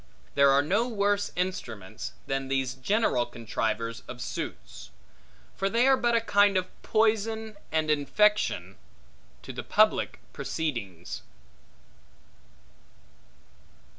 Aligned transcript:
There 0.33 0.49
are 0.49 0.63
no 0.63 0.87
worse 0.87 1.31
instruments, 1.35 2.13
than 2.25 2.47
these 2.47 2.73
general 2.73 3.27
contrivers 3.27 4.01
of 4.07 4.19
suits; 4.19 4.89
for 5.55 5.69
they 5.69 5.85
are 5.87 5.95
but 5.95 6.15
a 6.15 6.21
kind 6.21 6.57
of 6.57 6.71
poison, 6.81 7.55
and 7.71 7.91
infection, 7.91 8.77
to 9.43 9.53
public 9.61 10.19
proceedings. 10.33 11.21